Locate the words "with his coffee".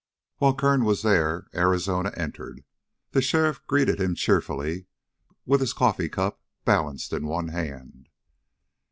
5.45-6.09